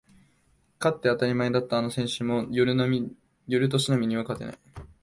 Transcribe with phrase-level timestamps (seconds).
[0.79, 2.73] 勝って当たり前だったあの選手も寄る
[3.69, 4.57] 年波には勝てない